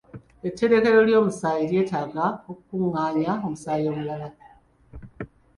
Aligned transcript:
Etterekero 0.47 0.99
ly'omusaayi 1.07 1.63
lyetaaga 1.71 2.25
okukungaanya 2.51 3.31
omusaayi 3.47 3.85
omulala. 3.91 4.29